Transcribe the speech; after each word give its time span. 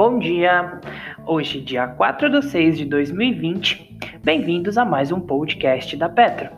Bom 0.00 0.18
dia! 0.18 0.80
Hoje, 1.26 1.60
dia 1.60 1.86
4 1.86 2.30
de 2.30 2.42
6 2.46 2.78
de 2.78 2.84
2020, 2.86 3.98
bem-vindos 4.24 4.78
a 4.78 4.84
mais 4.86 5.12
um 5.12 5.20
podcast 5.20 5.94
da 5.94 6.08
Petra. 6.08 6.54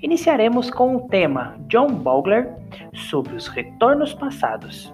Iniciaremos 0.00 0.70
com 0.70 0.96
o 0.96 1.00
tema 1.06 1.54
John 1.68 1.88
Bogler 1.88 2.50
sobre 2.94 3.34
os 3.34 3.46
retornos 3.46 4.14
passados. 4.14 4.90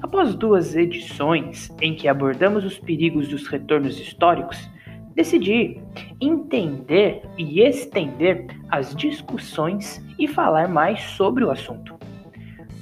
Após 0.00 0.34
duas 0.34 0.74
edições 0.74 1.70
em 1.82 1.94
que 1.94 2.08
abordamos 2.08 2.64
os 2.64 2.78
perigos 2.78 3.28
dos 3.28 3.46
retornos 3.46 4.00
históricos, 4.00 4.66
decidi 5.14 5.82
entender 6.18 7.20
e 7.36 7.60
estender 7.60 8.46
as 8.70 8.96
discussões 8.96 10.02
e 10.18 10.26
falar 10.26 10.66
mais 10.66 10.98
sobre 11.02 11.44
o 11.44 11.50
assunto, 11.50 11.94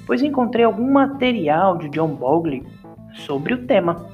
pois 0.05 0.23
encontrei 0.23 0.63
algum 0.63 0.89
material 0.89 1.77
de 1.77 1.89
John 1.89 2.15
Bogler 2.15 2.63
sobre 3.13 3.53
o 3.53 3.65
tema. 3.65 4.07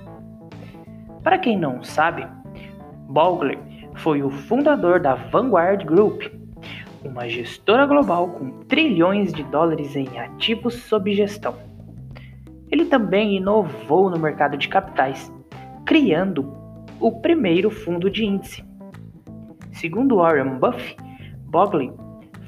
Para 1.23 1.37
quem 1.37 1.57
não 1.57 1.83
sabe, 1.83 2.25
Bogler 3.07 3.59
foi 3.95 4.23
o 4.23 4.29
fundador 4.29 4.99
da 4.99 5.15
Vanguard 5.15 5.83
Group, 5.85 6.23
uma 7.03 7.27
gestora 7.27 7.85
global 7.85 8.29
com 8.29 8.63
trilhões 8.63 9.33
de 9.33 9.43
dólares 9.43 9.95
em 9.95 10.07
ativos 10.19 10.75
sob 10.75 11.13
gestão. 11.13 11.55
Ele 12.71 12.85
também 12.85 13.35
inovou 13.35 14.09
no 14.09 14.19
mercado 14.19 14.57
de 14.57 14.67
capitais, 14.67 15.31
criando 15.85 16.53
o 16.99 17.11
primeiro 17.19 17.71
fundo 17.71 18.09
de 18.09 18.25
índice. 18.25 18.63
Segundo 19.71 20.17
Warren 20.17 20.59
Buffett, 20.59 20.97
Bogley 21.45 21.91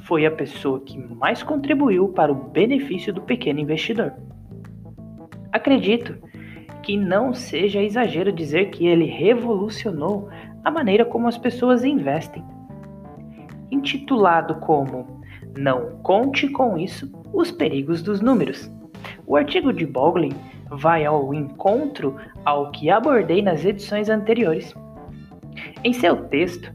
foi 0.04 0.26
a 0.26 0.32
pessoa 0.32 0.80
que 0.82 0.98
mais 0.98 1.42
contribuiu 1.42 2.10
para 2.10 2.32
o 2.32 2.36
benefício 2.36 3.14
do 3.14 3.22
pequeno 3.22 3.60
investidor. 3.60 4.14
Acredito 5.52 6.18
que 6.82 6.98
não 6.98 7.34
seja 7.34 7.82
exagero 7.82 8.32
dizer 8.32 8.70
que 8.72 8.88
ele 8.88 9.06
revolucionou 9.06 10.30
a 10.64 10.72
maneira 10.72 11.06
como 11.06 11.28
as 11.28 11.38
pessoas 11.38 11.84
investem. 11.84 12.44
Intitulado 13.72 14.56
como 14.56 15.22
Não 15.58 15.98
conte 16.02 16.48
com 16.50 16.78
isso, 16.78 17.12
os 17.34 17.52
perigos 17.52 18.02
dos 18.02 18.22
números. 18.22 18.72
O 19.26 19.36
artigo 19.36 19.74
de 19.74 19.86
Bogley 19.86 20.34
vai 20.70 21.06
ao 21.06 21.34
encontro 21.34 22.16
ao 22.46 22.72
que 22.72 22.90
abordei 22.90 23.42
nas 23.42 23.66
edições 23.66 24.10
anteriores. 24.10 24.74
Em 25.84 25.94
seu 25.94 26.16
texto, 26.28 26.72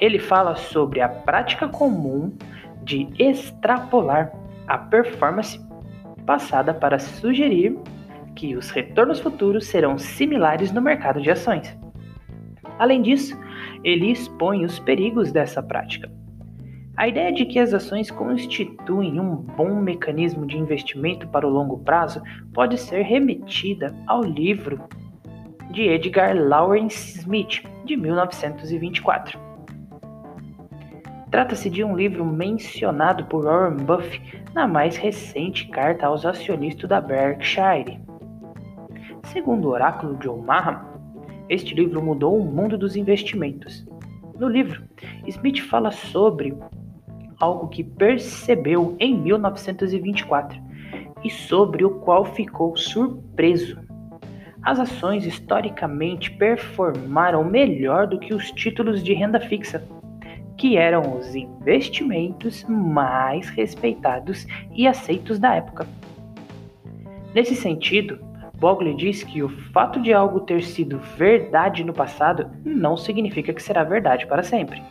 ele 0.00 0.18
fala 0.18 0.54
sobre 0.56 1.00
a 1.00 1.08
prática 1.08 1.68
comum 1.68 2.32
de 2.82 3.08
extrapolar 3.18 4.32
a 4.66 4.78
performance 4.78 5.60
passada 6.24 6.72
para 6.72 6.98
sugerir 6.98 7.76
que 8.36 8.56
os 8.56 8.70
retornos 8.70 9.18
futuros 9.18 9.66
serão 9.66 9.98
similares 9.98 10.70
no 10.70 10.80
mercado 10.80 11.20
de 11.20 11.30
ações. 11.30 11.76
Além 12.78 13.02
disso, 13.02 13.36
ele 13.82 14.12
expõe 14.12 14.64
os 14.64 14.78
perigos 14.78 15.32
dessa 15.32 15.62
prática. 15.62 16.08
A 16.96 17.08
ideia 17.08 17.32
de 17.32 17.44
que 17.44 17.58
as 17.58 17.74
ações 17.74 18.10
constituem 18.10 19.18
um 19.18 19.34
bom 19.34 19.74
mecanismo 19.80 20.46
de 20.46 20.56
investimento 20.56 21.26
para 21.28 21.46
o 21.46 21.50
longo 21.50 21.78
prazo 21.78 22.22
pode 22.54 22.78
ser 22.78 23.02
remetida 23.02 23.94
ao 24.06 24.22
livro 24.22 24.80
de 25.70 25.82
Edgar 25.82 26.34
Lawrence 26.34 27.18
Smith, 27.18 27.62
de 27.84 27.96
1924. 27.96 29.38
Trata-se 31.30 31.68
de 31.68 31.84
um 31.84 31.94
livro 31.94 32.24
mencionado 32.24 33.26
por 33.26 33.44
Warren 33.44 33.84
Buffett 33.84 34.42
na 34.54 34.66
mais 34.66 34.96
recente 34.96 35.68
carta 35.68 36.06
aos 36.06 36.24
acionistas 36.24 36.88
da 36.88 36.98
Berkshire. 36.98 38.00
Segundo 39.36 39.66
o 39.66 39.70
oráculo 39.70 40.16
de 40.16 40.30
Omaha, 40.30 40.82
este 41.46 41.74
livro 41.74 42.02
mudou 42.02 42.40
o 42.40 42.42
mundo 42.42 42.78
dos 42.78 42.96
investimentos. 42.96 43.86
No 44.40 44.48
livro, 44.48 44.82
Smith 45.26 45.60
fala 45.60 45.90
sobre 45.90 46.56
algo 47.38 47.68
que 47.68 47.84
percebeu 47.84 48.96
em 48.98 49.14
1924 49.14 50.58
e 51.22 51.28
sobre 51.28 51.84
o 51.84 51.90
qual 52.00 52.24
ficou 52.24 52.74
surpreso. 52.78 53.78
As 54.62 54.80
ações 54.80 55.26
historicamente 55.26 56.30
performaram 56.30 57.44
melhor 57.44 58.06
do 58.06 58.18
que 58.18 58.32
os 58.32 58.50
títulos 58.52 59.04
de 59.04 59.12
renda 59.12 59.38
fixa, 59.38 59.86
que 60.56 60.78
eram 60.78 61.14
os 61.14 61.34
investimentos 61.34 62.64
mais 62.64 63.50
respeitados 63.50 64.46
e 64.72 64.88
aceitos 64.88 65.38
da 65.38 65.56
época. 65.56 65.86
Nesse 67.34 67.54
sentido, 67.54 68.18
Bogley 68.58 68.94
diz 68.94 69.22
que 69.22 69.42
o 69.42 69.48
fato 69.48 70.00
de 70.00 70.12
algo 70.12 70.40
ter 70.40 70.62
sido 70.62 70.98
verdade 71.16 71.84
no 71.84 71.92
passado 71.92 72.50
não 72.64 72.96
significa 72.96 73.52
que 73.52 73.62
será 73.62 73.84
verdade 73.84 74.26
para 74.26 74.42
sempre. 74.42 74.82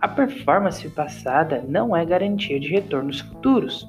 A 0.00 0.08
performance 0.08 0.88
passada 0.90 1.64
não 1.68 1.94
é 1.94 2.04
garantia 2.04 2.58
de 2.58 2.68
retornos 2.68 3.20
futuros. 3.20 3.86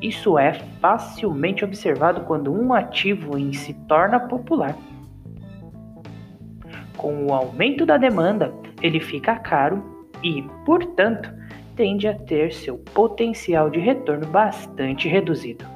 Isso 0.00 0.38
é 0.38 0.52
facilmente 0.80 1.64
observado 1.64 2.22
quando 2.22 2.52
um 2.52 2.72
ativo 2.72 3.38
em 3.38 3.52
se 3.52 3.72
torna 3.88 4.20
popular. 4.20 4.76
Com 6.96 7.26
o 7.26 7.32
aumento 7.32 7.84
da 7.84 7.96
demanda, 7.96 8.52
ele 8.82 9.00
fica 9.00 9.36
caro 9.36 9.82
e, 10.22 10.42
portanto, 10.64 11.32
tende 11.74 12.06
a 12.06 12.14
ter 12.14 12.52
seu 12.52 12.78
potencial 12.78 13.70
de 13.70 13.78
retorno 13.80 14.26
bastante 14.26 15.08
reduzido. 15.08 15.75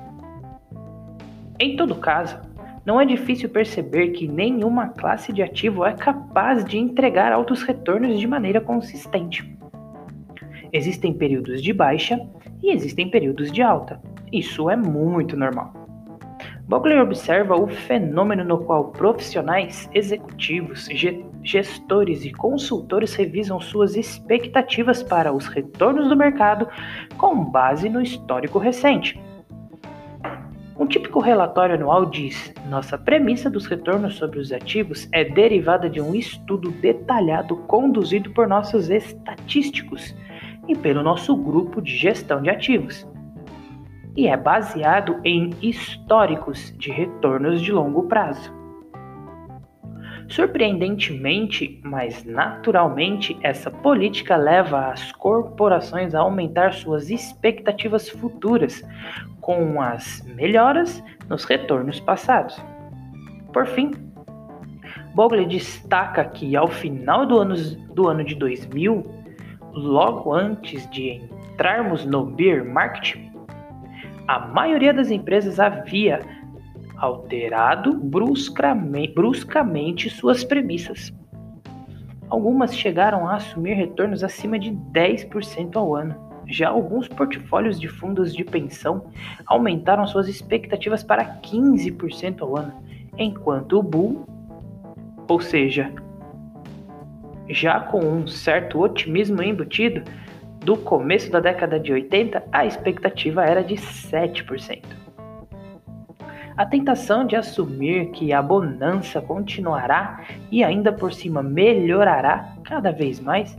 Em 1.62 1.76
todo 1.76 1.94
caso, 1.94 2.38
não 2.87 2.98
é 2.98 3.04
difícil 3.04 3.50
perceber 3.50 4.09
que 4.12 4.26
nenhuma 4.26 4.88
classe 4.88 5.31
de 5.31 5.43
ativo 5.43 5.84
é 5.84 5.93
capaz 5.93 6.65
de 6.65 6.78
entregar 6.78 7.32
altos 7.32 7.62
retornos 7.62 8.19
de 8.19 8.26
maneira 8.26 8.62
consistente. 8.62 9.54
Existem 10.72 11.12
períodos 11.12 11.62
de 11.62 11.75
baixa 11.75 12.19
Um 30.80 30.86
típico 30.86 31.20
relatório 31.20 31.74
anual 31.74 32.06
diz: 32.06 32.54
nossa 32.70 32.96
premissa 32.96 33.50
dos 33.50 33.66
retornos 33.66 34.14
sobre 34.16 34.38
os 34.38 34.50
ativos 34.50 35.06
é 35.12 35.22
derivada 35.22 35.91
de 35.91 36.00
um 36.00 36.14
estudo 36.14 36.70
detalhado 36.70 37.54
conduzido 37.66 38.30
por 38.30 38.48
nossos 38.48 38.88
estatísticos 38.88 40.16
e 40.66 40.74
pelo 40.74 41.02
nosso 41.02 41.36
grupo 41.36 41.82
de 41.82 41.94
gestão 41.94 42.41
de 42.41 42.48
ativos. 42.48 43.06
E 44.16 44.26
é 44.26 44.34
baseado 44.38 45.20
em 45.22 45.50
históricos 45.60 46.74
de 46.78 46.91
retornos 46.91 47.60
de 47.60 47.70
longo 47.72 48.04
prazo. 48.04 48.59
Surpreendentemente, 50.30 51.80
mas 51.82 52.24
naturalmente, 52.24 53.36
essa 53.42 53.68
política 53.68 54.36
leva 54.36 54.92
as 54.92 55.10
corporações 55.10 56.14
a 56.14 56.20
aumentar 56.20 56.72
suas 56.72 57.10
expectativas 57.10 58.08
futuras 58.08 58.80
com 59.41 59.82
as 59.82 60.22
melhoras 60.36 61.02
nos 61.28 61.44
retornos 61.44 61.98
passados. 61.98 62.56
Por 63.52 63.66
fim, 63.66 63.91
Bogle 65.16 65.44
destaca 65.46 66.24
que 66.24 66.54
ao 66.54 66.68
final 66.68 67.26
do 67.26 67.41
ano, 67.41 67.56
do 67.92 68.06
ano 68.06 68.22
de 68.22 68.36
2000, 68.36 69.04
logo 69.72 70.32
antes 70.32 70.88
de 70.91 71.20
entrarmos 71.52 72.06
no 72.06 72.24
bear 72.24 72.64
market, 72.64 73.18
a 74.28 74.38
maioria 74.38 74.94
das 74.94 75.10
empresas 75.10 75.59
havia 75.59 76.21
alterado 77.00 77.94
bruscamente, 77.94 79.14
bruscamente 79.14 80.10
suas 80.10 80.44
premissas. 80.44 81.10
Algumas 82.28 82.76
chegaram 82.76 83.26
a 83.26 83.36
assumir 83.36 83.72
retornos 83.72 84.22
acima 84.22 84.58
de 84.58 84.70
10% 84.70 85.74
ao 85.76 85.97
ano. 85.97 86.14
Já 86.47 86.68
alguns 86.68 87.08
portfólios 87.08 87.80
de 87.80 87.88
fundos 87.88 88.34
de 88.34 88.44
pensão 88.44 89.06
aumentaram 89.47 90.06
suas 90.06 90.28
expectativas 90.28 91.02
para 91.02 91.41
15% 91.41 92.42
ao 92.42 92.56
ano, 92.56 92.74
enquanto 93.16 93.78
o 93.78 93.82
bull, 93.82 94.26
ou 95.26 95.41
seja, 95.41 95.92
já 97.48 97.80
com 97.80 98.00
um 98.00 98.26
certo 98.26 98.80
otimismo 98.80 99.42
embutido, 99.42 100.03
do 100.58 100.76
começo 100.76 101.30
da 101.30 101.41
década 101.41 101.80
de 101.80 101.92
80, 101.92 102.44
a 102.53 102.66
expectativa 102.66 103.44
era 103.44 103.64
de 103.64 103.76
7%. 103.76 104.82
A 106.60 106.66
tentação 106.66 107.27
de 107.27 107.36
assumir 107.36 108.10
que 108.10 108.34
a 108.34 108.42
bonança 108.42 109.18
continuará 109.18 110.21
e 110.53 110.62
ainda 110.62 110.92
por 110.92 111.10
cima 111.10 111.42
melhorará 111.42 112.53
cada 112.65 112.92
vez 112.92 113.18
mais 113.18 113.57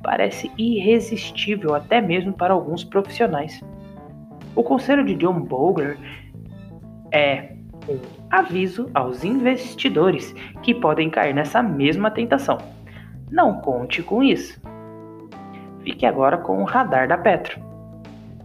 parece 0.00 0.52
irresistível 0.56 1.74
até 1.74 2.00
mesmo 2.00 2.32
para 2.32 2.54
alguns 2.54 2.84
profissionais. 2.84 3.60
O 4.54 4.62
conselho 4.62 5.04
de 5.04 5.16
John 5.16 5.40
Bogler 5.40 5.98
é 7.10 7.56
um 7.88 7.98
aviso 8.30 8.88
aos 8.94 9.24
investidores 9.24 10.32
que 10.62 10.72
podem 10.72 11.10
cair 11.10 11.34
nessa 11.34 11.60
mesma 11.60 12.08
tentação. 12.08 12.58
Não 13.32 13.60
conte 13.62 14.00
com 14.00 14.22
isso. 14.22 14.62
Fique 15.82 16.06
agora 16.06 16.38
com 16.38 16.62
o 16.62 16.64
radar 16.64 17.08
da 17.08 17.18
Petro. 17.18 17.63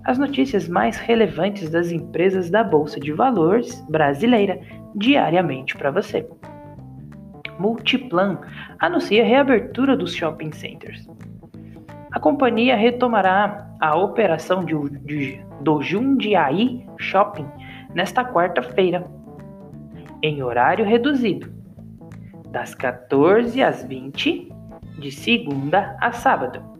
As 0.09 0.17
notícias 0.17 0.67
mais 0.67 0.97
relevantes 0.97 1.69
das 1.69 1.91
empresas 1.91 2.49
da 2.49 2.63
Bolsa 2.63 2.99
de 2.99 3.13
Valores 3.13 3.79
brasileira 3.87 4.59
diariamente 4.95 5.77
para 5.77 5.91
você. 5.91 6.27
Multiplan 7.59 8.39
anuncia 8.79 9.23
reabertura 9.23 9.95
dos 9.95 10.15
shopping 10.15 10.51
centers. 10.51 11.07
A 12.11 12.19
companhia 12.19 12.75
retomará 12.75 13.69
a 13.79 13.95
operação 13.97 14.65
de, 14.65 14.73
de, 15.05 15.45
do 15.61 15.79
Jundiaí 15.79 16.87
Shopping 16.97 17.45
nesta 17.93 18.25
quarta-feira, 18.25 19.05
em 20.23 20.41
horário 20.41 20.85
reduzido, 20.85 21.53
das 22.49 22.73
14 22.73 23.61
às 23.61 23.83
20, 23.83 24.51
de 24.97 25.11
segunda 25.11 25.95
a 26.01 26.11
sábado. 26.11 26.78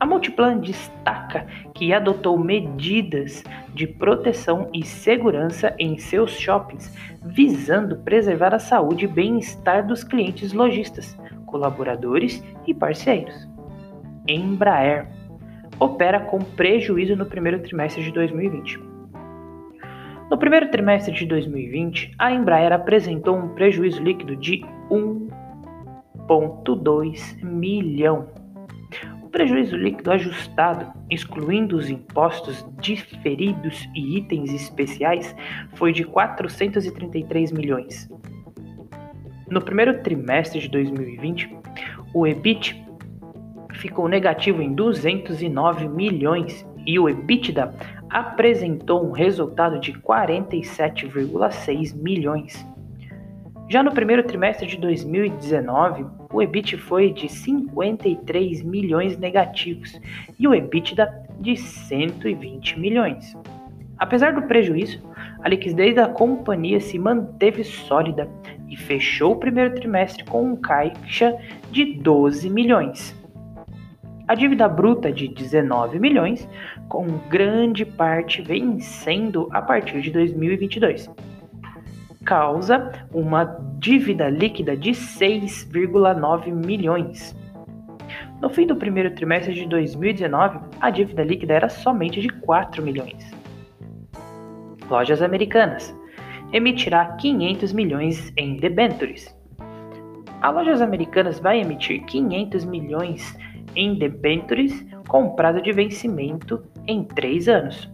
A 0.00 0.06
Multiplan 0.06 0.58
destaca 0.58 1.46
que 1.74 1.92
adotou 1.92 2.38
medidas 2.38 3.42
de 3.74 3.86
proteção 3.86 4.70
e 4.72 4.84
segurança 4.84 5.74
em 5.78 5.98
seus 5.98 6.38
shoppings, 6.38 6.94
visando 7.24 7.98
preservar 7.98 8.54
a 8.54 8.60
saúde 8.60 9.06
e 9.06 9.08
bem-estar 9.08 9.86
dos 9.86 10.04
clientes 10.04 10.52
lojistas, 10.52 11.18
colaboradores 11.46 12.42
e 12.66 12.72
parceiros. 12.72 13.48
Embraer 14.28 15.08
opera 15.80 16.20
com 16.20 16.38
prejuízo 16.38 17.16
no 17.16 17.26
primeiro 17.26 17.60
trimestre 17.60 18.04
de 18.04 18.12
2020. 18.12 18.80
No 20.30 20.36
primeiro 20.36 20.70
trimestre 20.70 21.14
de 21.14 21.24
2020, 21.24 22.12
a 22.18 22.30
Embraer 22.30 22.70
apresentou 22.72 23.34
um 23.36 23.48
prejuízo 23.48 24.02
líquido 24.02 24.36
de 24.36 24.60
1,2 24.90 27.42
milhão. 27.42 28.28
O 29.28 29.30
prejuízo 29.30 29.76
líquido 29.76 30.10
ajustado, 30.10 30.90
excluindo 31.10 31.76
os 31.76 31.90
impostos 31.90 32.66
diferidos 32.80 33.86
e 33.94 34.16
itens 34.16 34.54
especiais, 34.54 35.36
foi 35.74 35.92
de 35.92 36.02
433 36.02 37.52
milhões. 37.52 38.08
No 39.50 39.60
primeiro 39.60 40.02
trimestre 40.02 40.60
de 40.60 40.70
2020, 40.70 41.54
o 42.14 42.26
EBIT 42.26 42.82
ficou 43.74 44.08
negativo 44.08 44.62
em 44.62 44.72
209 44.72 45.88
milhões 45.88 46.66
e 46.86 46.98
o 46.98 47.06
EBITDA 47.06 47.74
apresentou 48.08 49.06
um 49.06 49.12
resultado 49.12 49.78
de 49.78 49.92
47,6 49.92 51.94
milhões. 51.94 52.66
Já 53.68 53.82
no 53.82 53.92
primeiro 53.92 54.22
trimestre 54.22 54.66
de 54.66 54.78
2019, 54.78 56.06
o 56.32 56.40
EBIT 56.40 56.78
foi 56.78 57.12
de 57.12 57.28
53 57.28 58.62
milhões 58.62 59.18
negativos 59.18 60.00
e 60.38 60.48
o 60.48 60.54
EBITDA 60.54 61.26
de 61.38 61.54
120 61.54 62.80
milhões. 62.80 63.36
Apesar 63.98 64.32
do 64.32 64.42
prejuízo, 64.42 65.02
a 65.42 65.48
liquidez 65.50 65.94
da 65.94 66.08
companhia 66.08 66.80
se 66.80 66.98
manteve 66.98 67.62
sólida 67.62 68.26
e 68.68 68.76
fechou 68.76 69.32
o 69.32 69.36
primeiro 69.36 69.74
trimestre 69.74 70.24
com 70.24 70.52
um 70.52 70.56
caixa 70.56 71.36
de 71.70 71.84
12 71.94 72.48
milhões 72.48 73.18
a 74.28 74.34
dívida 74.34 74.68
bruta 74.68 75.10
de 75.10 75.26
19 75.26 75.98
milhões, 75.98 76.46
com 76.86 77.06
grande 77.30 77.86
parte 77.86 78.42
vencendo 78.42 79.48
a 79.50 79.62
partir 79.62 80.02
de 80.02 80.10
2022. 80.10 81.10
Causa 82.28 82.92
uma 83.10 83.58
dívida 83.78 84.28
líquida 84.28 84.76
de 84.76 84.90
6,9 84.90 86.52
milhões. 86.52 87.34
No 88.42 88.50
fim 88.50 88.66
do 88.66 88.76
primeiro 88.76 89.14
trimestre 89.14 89.54
de 89.54 89.66
2019, 89.66 90.58
a 90.78 90.90
dívida 90.90 91.24
líquida 91.24 91.54
era 91.54 91.70
somente 91.70 92.20
de 92.20 92.28
4 92.28 92.82
milhões. 92.82 93.32
Lojas 94.90 95.22
Americanas 95.22 95.96
emitirá 96.52 97.06
500 97.12 97.72
milhões 97.72 98.30
em 98.36 98.56
debentures. 98.56 99.34
A 100.42 100.50
Lojas 100.50 100.82
Americanas 100.82 101.40
vai 101.40 101.62
emitir 101.62 102.04
500 102.04 102.66
milhões 102.66 103.38
em 103.74 103.94
debêntures 103.94 104.86
com 105.08 105.30
prazo 105.30 105.62
de 105.62 105.72
vencimento 105.72 106.62
em 106.86 107.04
três 107.04 107.48
anos. 107.48 107.90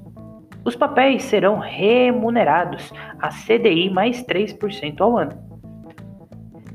Os 0.64 0.74
papéis 0.74 1.24
serão 1.24 1.58
remunerados 1.58 2.90
a 3.20 3.28
CDI 3.28 3.90
mais 3.90 4.24
3% 4.24 5.00
ao 5.00 5.18
ano. 5.18 5.32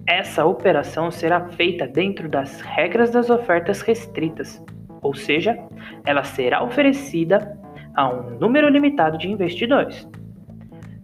Essa 0.07 0.45
operação 0.45 1.09
será 1.09 1.49
feita 1.49 1.87
dentro 1.87 2.29
das 2.29 2.61
regras 2.61 3.09
das 3.11 3.29
ofertas 3.29 3.81
restritas, 3.81 4.63
ou 5.01 5.15
seja, 5.15 5.57
ela 6.05 6.23
será 6.23 6.63
oferecida 6.63 7.57
a 7.95 8.09
um 8.09 8.37
número 8.39 8.69
limitado 8.69 9.17
de 9.17 9.27
investidores. 9.29 10.07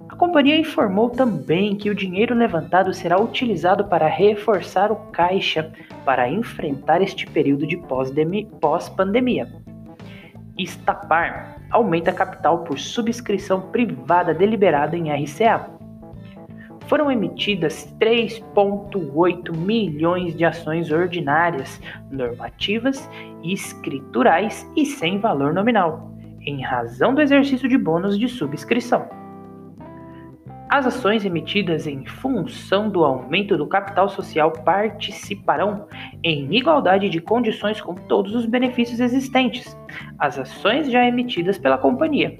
A 0.07 0.15
companhia 0.15 0.57
informou 0.57 1.09
também 1.09 1.75
que 1.75 1.89
o 1.89 1.95
dinheiro 1.95 2.33
levantado 2.33 2.93
será 2.93 3.19
utilizado 3.19 3.85
para 3.85 4.07
reforçar 4.07 4.91
o 4.91 4.95
caixa 5.11 5.71
para 6.05 6.29
enfrentar 6.29 7.01
este 7.01 7.27
período 7.27 7.67
de 7.67 7.77
pós-pandemia. 7.77 9.64
Estapar 10.57 11.61
aumenta 11.69 12.13
capital 12.13 12.59
por 12.63 12.79
subscrição 12.79 13.61
privada 13.71 14.33
deliberada 14.33 14.95
em 14.95 15.11
RCA. 15.11 15.69
Foram 16.87 17.11
emitidas 17.11 17.93
3,8 17.99 19.55
milhões 19.55 20.35
de 20.35 20.45
ações 20.45 20.91
ordinárias, 20.91 21.81
normativas, 22.11 23.09
escriturais 23.43 24.69
e 24.77 24.85
sem 24.85 25.19
valor 25.19 25.53
nominal, 25.53 26.11
em 26.41 26.61
razão 26.61 27.13
do 27.13 27.21
exercício 27.21 27.67
de 27.67 27.77
bônus 27.77 28.17
de 28.17 28.29
subscrição. 28.29 29.24
As 30.75 30.85
ações 30.85 31.23
emitidas 31.23 31.87
em 31.87 32.05
função 32.05 32.89
do 32.89 33.05
aumento 33.05 33.55
do 33.55 33.65
capital 33.65 34.09
social 34.09 34.51
participarão 34.51 35.87
em 36.21 36.53
igualdade 36.53 37.07
de 37.07 37.21
condições 37.21 37.79
com 37.79 37.95
todos 37.95 38.35
os 38.35 38.45
benefícios 38.45 38.99
existentes, 38.99 39.73
as 40.19 40.37
ações 40.37 40.91
já 40.91 41.07
emitidas 41.07 41.57
pela 41.57 41.77
companhia, 41.77 42.37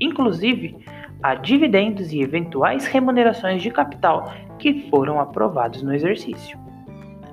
inclusive 0.00 0.78
a 1.22 1.34
dividendos 1.34 2.10
e 2.10 2.22
eventuais 2.22 2.86
remunerações 2.86 3.60
de 3.60 3.70
capital 3.70 4.32
que 4.58 4.88
foram 4.88 5.20
aprovados 5.20 5.82
no 5.82 5.94
exercício. 5.94 6.58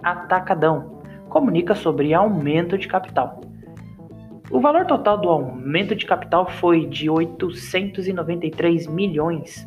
Atacadão 0.04 1.02
comunica 1.30 1.74
sobre 1.74 2.14
aumento 2.14 2.78
de 2.78 2.90
capital. 2.90 3.40
O 4.52 4.60
valor 4.60 4.86
total 4.86 5.18
do 5.18 5.30
aumento 5.30 5.96
de 5.96 6.06
capital 6.06 6.46
foi 6.46 6.86
de 6.88 7.10
893 7.10 8.86
milhões 8.86 9.66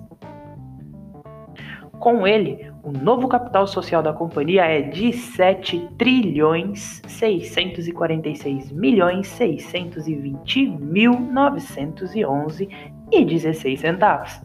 com 2.02 2.26
ele, 2.26 2.68
o 2.82 2.90
novo 2.90 3.28
capital 3.28 3.64
social 3.64 4.02
da 4.02 4.12
companhia 4.12 4.64
é 4.64 4.82
de 4.82 5.12
7 5.12 5.88
trilhões 5.96 7.00
646 7.06 8.72
milhões 8.72 9.28
620 9.28 10.66
mil 10.80 11.12
911 11.12 12.68
e 13.12 13.24
16 13.24 13.78
centavos. 13.78 14.42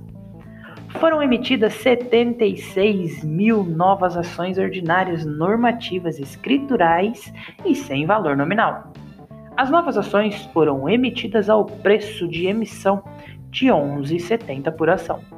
Foram 0.99 1.23
emitidas 1.23 1.73
76 1.73 3.23
mil 3.23 3.63
novas 3.63 4.15
ações 4.15 4.59
ordinárias 4.59 5.25
normativas 5.25 6.19
escriturais 6.19 7.33
e 7.65 7.73
sem 7.73 8.05
valor 8.05 8.37
nominal. 8.37 8.93
As 9.57 9.71
novas 9.71 9.97
ações 9.97 10.45
foram 10.53 10.87
emitidas 10.87 11.49
ao 11.49 11.65
preço 11.65 12.27
de 12.27 12.45
emissão 12.45 13.03
de 13.49 13.65
11,70 13.65 14.71
por 14.73 14.91
ação. 14.91 15.36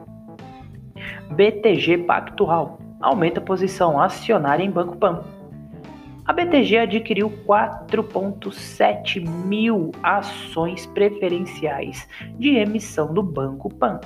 BTG 1.32 2.00
Pactual 2.00 2.80
aumenta 3.00 3.40
a 3.40 3.44
posição 3.44 3.98
acionária 4.00 4.64
em 4.64 4.72
Banco 4.72 4.98
Pan. 4.98 5.24
A 6.26 6.34
BTG 6.34 6.78
adquiriu 6.78 7.32
4,7 7.48 9.28
mil 9.28 9.92
ações 10.04 10.86
preferenciais 10.88 12.06
de 12.38 12.50
emissão 12.50 13.14
do 13.14 13.24
Banco 13.24 13.74
Pan, 13.74 14.02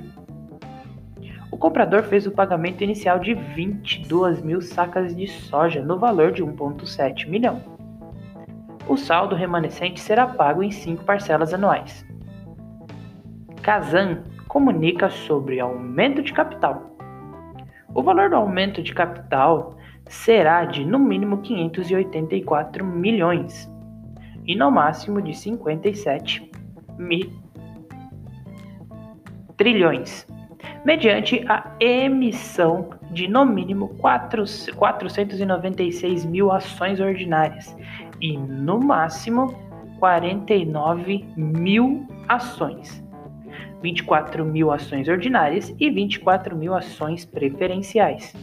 Comprador 1.63 2.03
fez 2.03 2.27
o 2.27 2.31
pagamento 2.31 2.83
inicial 2.83 3.19
de 3.19 3.33
22 3.33 4.41
mil 4.41 4.61
sacas 4.61 5.15
de 5.15 5.27
soja 5.27 5.81
no 5.81 5.97
valor 5.97 6.29
de 6.29 6.43
1,7 6.43 7.29
milhão. 7.29 7.63
O 8.85 8.97
saldo 8.97 9.33
remanescente 9.33 10.01
será 10.01 10.27
pago 10.27 10.61
em 10.61 10.71
cinco 10.71 11.05
parcelas 11.05 11.53
anuais. 11.53 12.05
Kazan 13.61 14.23
comunica 14.49 15.09
sobre 15.09 15.61
aumento 15.61 16.21
de 16.21 16.33
capital. 16.33 16.97
O 17.95 18.03
valor 18.03 18.29
do 18.29 18.35
aumento 18.35 18.83
de 18.83 18.93
capital 18.93 19.77
será 20.05 20.65
de 20.65 20.83
no 20.83 20.99
mínimo 20.99 21.37
584 21.37 22.85
milhões 22.85 23.71
e 24.45 24.53
no 24.53 24.69
máximo 24.69 25.21
de 25.21 25.33
57 25.33 26.51
mil 26.97 27.31
trilhões, 29.55 30.27
mediante 30.85 31.43
a 31.47 31.71
emissão 31.79 32.89
de 33.11 33.27
no 33.27 33.45
mínimo 33.45 33.89
4, 33.99 34.43
496 34.75 36.25
mil 36.25 36.51
ações 36.51 36.99
ordinárias 36.99 37.75
e 38.21 38.37
no 38.37 38.79
máximo 38.79 39.53
49 39.99 41.25
mil 41.35 42.07
ações 42.27 43.03
24 43.83 44.45
mil 44.45 44.71
ações 44.71 45.09
ordinárias 45.09 45.75
e 45.77 45.91
24 45.91 46.55
mil 46.55 46.73
ações 46.73 47.25
preferenciais, 47.25 48.33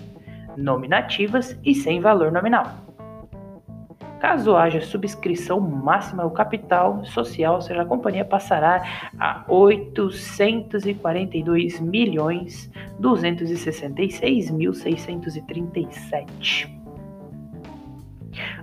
nominativas 0.57 1.59
e 1.65 1.75
sem 1.75 1.99
valor 1.99 2.31
nominal. 2.31 2.90
Caso 4.21 4.55
haja 4.55 4.81
subscrição 4.83 5.59
máxima, 5.59 6.27
o 6.27 6.31
capital 6.31 7.03
social, 7.07 7.55
ou 7.55 7.63
seja, 7.63 7.81
a 7.81 7.87
companhia 7.87 8.25
passará 8.25 8.83
a 9.19 9.43
842 9.49 11.81
milhões 11.81 12.71
266 12.99 14.51
mil 14.51 14.75
637. 14.75 16.79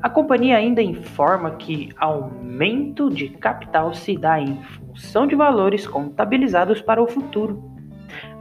A 0.01 0.09
companhia 0.09 0.57
ainda 0.57 0.81
informa 0.81 1.51
que 1.55 1.89
aumento 1.97 3.09
de 3.09 3.29
capital 3.29 3.93
se 3.95 4.15
dá 4.15 4.39
em 4.39 4.61
função 4.61 5.25
de 5.25 5.35
valores 5.35 5.87
contabilizados 5.87 6.81
para 6.81 7.01
o 7.01 7.07
futuro, 7.07 7.71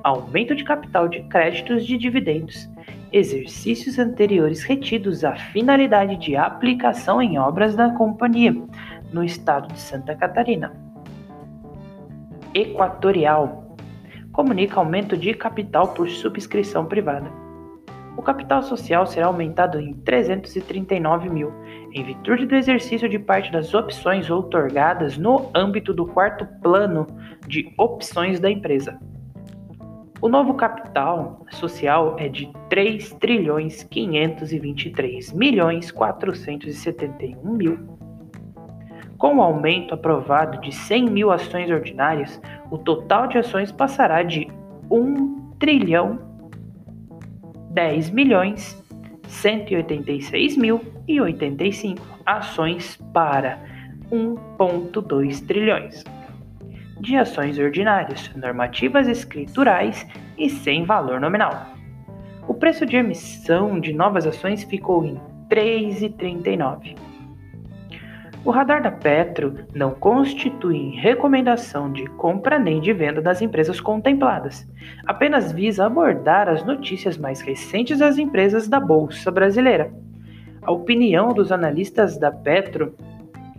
aumento 0.03 0.55
de 0.55 0.65
capital 0.65 1.09
de 1.09 1.23
créditos 1.25 1.87
de 1.87 1.97
dividendos, 1.97 2.69
exercícios 3.13 3.99
anteriores 3.99 4.63
retidos 4.63 5.25
à 5.25 5.35
finalidade 5.37 6.17
de 6.17 6.37
aplicação 6.37 7.21
em 7.21 7.39
obras 7.39 7.75
da 7.75 7.91
companhia 7.91 8.55
no 9.13 9.25
estado 9.25 9.73
de 9.73 9.81
Santa 9.81 10.15
Catarina. 10.15 10.73
Equatorial 12.55 13.77
comunica 14.33 14.79
aumento 14.79 15.17
de 15.17 15.35
capital 15.35 15.89
por 15.89 16.09
subscrição 16.09 16.87
privada 16.87 17.47
o 18.17 18.23
capital 18.23 18.63
social 18.63 19.07
será 19.07 19.27
aumentado 19.27 19.79
em 19.79 19.93
339 19.93 21.29
mil, 21.29 21.53
em 21.93 22.03
virtude 22.03 22.47
do 22.47 22.55
exercício 22.55 23.09
de 23.09 23.19
parte 23.19 23.53
das 23.53 23.75
opções 23.75 24.31
outorgadas 24.31 25.19
no 25.19 25.51
âmbito 25.55 25.93
do 25.93 26.07
quarto 26.07 26.47
plano 26.63 27.07
de 27.47 27.73
opções 27.77 28.41
da 28.41 28.51
empresa. 28.51 28.99
O 30.21 30.29
novo 30.29 30.55
capital 30.55 31.45
social 31.51 32.17
é 32.19 32.27
de 32.27 32.51
3 32.71 33.13
trilhões 33.15 33.83
523 33.83 35.33
milhões 35.33 35.91
471 35.91 37.53
mil. 37.53 37.79
Com 39.19 39.37
o 39.37 39.43
aumento 39.43 39.93
aprovado 39.93 40.59
de 40.61 40.73
100 40.73 41.11
mil 41.11 41.31
ações 41.31 41.71
ordinárias, 41.71 42.41
o 42.71 42.79
total 42.79 43.27
de 43.27 43.37
ações 43.39 43.71
passará 43.71 44.23
de 44.23 44.49
1 44.91 45.51
trilhão 45.59 46.19
10 47.71 48.11
milhões 48.11 48.83
186 49.29 50.57
mil 50.57 50.81
e 51.07 51.21
85 51.21 52.03
ações 52.25 52.97
para 53.13 53.59
1,2 54.11 55.47
trilhões 55.47 56.05
de 57.01 57.17
ações 57.17 57.59
ordinárias, 57.59 58.31
normativas 58.35 59.09
escriturais 59.09 60.07
e 60.39 60.49
sem 60.49 60.85
valor 60.85 61.21
nominal. 61.21 61.67
O 62.49 62.55
preço 62.55 62.87
de 62.87 62.97
emissão 62.97 63.79
de 63.81 63.93
novas 63.93 64.27
ações 64.27 64.63
ficou 64.65 65.05
em 65.05 65.15
R$ 65.15 65.21
3,39. 65.51 66.97
O 68.45 68.53
radar 68.53 68.81
da 68.81 68.93
Petro 68.93 69.67
não 69.75 69.91
constitui 69.91 70.91
recomendação 71.01 71.91
de 71.91 72.07
compra 72.07 72.61
nem 72.61 72.81
de 72.81 72.93
venda 72.93 73.21
das 73.21 73.43
empresas 73.43 73.81
contempladas, 73.81 74.65
apenas 75.05 75.51
visa 75.51 75.85
abordar 75.85 76.49
as 76.49 76.65
notícias 76.65 77.19
mais 77.19 77.41
recentes 77.41 77.99
das 77.99 78.19
empresas 78.19 78.69
da 78.69 78.79
Bolsa 78.79 79.33
Brasileira. 79.33 79.93
A 80.63 80.71
opinião 80.71 81.35
dos 81.35 81.51
analistas 81.51 82.17
da 82.19 82.31
Petro 82.31 82.95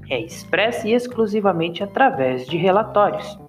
é 0.09 0.19
expressa 0.19 0.87
e 0.87 0.93
exclusivamente 0.93 1.83
através 1.83 2.45
de 2.47 2.57
relatórios. 2.57 3.39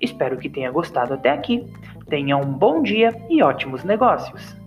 Espero 0.00 0.38
que 0.38 0.48
tenha 0.48 0.70
gostado 0.70 1.14
até 1.14 1.30
aqui. 1.30 1.64
Tenha 2.08 2.36
um 2.36 2.52
bom 2.52 2.82
dia 2.82 3.10
e 3.30 3.42
ótimos 3.42 3.84
negócios! 3.84 4.61